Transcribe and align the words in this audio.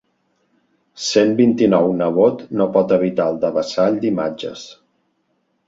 Cent 1.07 1.33
vint-i-nou 1.41 1.91
nebot 1.99 2.41
no 2.61 2.69
pot 2.79 2.95
evitar 2.99 3.29
el 3.35 3.39
devessall 3.47 4.03
d'imatges. 4.07 4.67